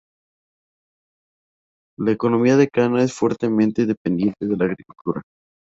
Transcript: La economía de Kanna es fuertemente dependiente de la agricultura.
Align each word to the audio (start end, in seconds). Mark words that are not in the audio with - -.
La 1.99 2.09
economía 2.13 2.57
de 2.57 2.67
Kanna 2.67 3.03
es 3.03 3.13
fuertemente 3.13 3.85
dependiente 3.85 4.47
de 4.47 4.57
la 4.57 4.65
agricultura. 4.65 5.21